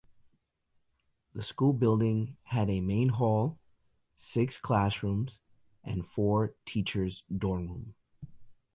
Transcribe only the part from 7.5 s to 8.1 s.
room.